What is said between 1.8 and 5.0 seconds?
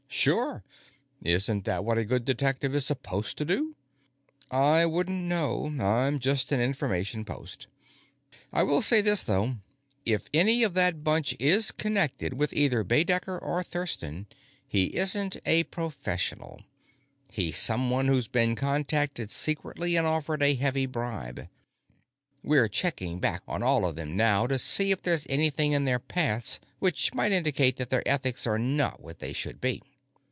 what a good detective is supposed to do?" "I